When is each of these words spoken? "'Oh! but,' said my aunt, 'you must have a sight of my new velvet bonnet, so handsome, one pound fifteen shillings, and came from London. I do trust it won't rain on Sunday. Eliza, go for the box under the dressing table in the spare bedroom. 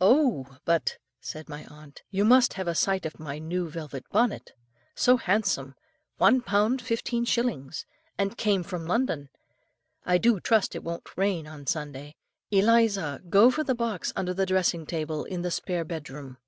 "'Oh! 0.00 0.56
but,' 0.64 0.96
said 1.20 1.46
my 1.46 1.66
aunt, 1.66 2.02
'you 2.10 2.24
must 2.24 2.54
have 2.54 2.66
a 2.66 2.74
sight 2.74 3.04
of 3.04 3.20
my 3.20 3.38
new 3.38 3.68
velvet 3.68 4.02
bonnet, 4.10 4.52
so 4.94 5.18
handsome, 5.18 5.74
one 6.16 6.40
pound 6.40 6.80
fifteen 6.80 7.26
shillings, 7.26 7.84
and 8.16 8.38
came 8.38 8.62
from 8.62 8.86
London. 8.86 9.28
I 10.06 10.16
do 10.16 10.40
trust 10.40 10.74
it 10.74 10.82
won't 10.82 11.18
rain 11.18 11.46
on 11.46 11.66
Sunday. 11.66 12.16
Eliza, 12.50 13.20
go 13.28 13.50
for 13.50 13.62
the 13.62 13.74
box 13.74 14.10
under 14.16 14.32
the 14.32 14.46
dressing 14.46 14.86
table 14.86 15.24
in 15.24 15.42
the 15.42 15.50
spare 15.50 15.84
bedroom. 15.84 16.38